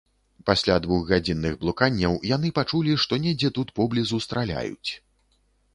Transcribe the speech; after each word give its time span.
Пасля 0.49 0.77
двухгадзінных 0.85 1.53
блуканняў 1.65 2.17
яны 2.35 2.53
пачулі, 2.61 2.99
што 3.05 3.21
недзе 3.27 3.53
тут 3.61 3.77
поблізу 3.83 4.23
страляюць. 4.29 4.89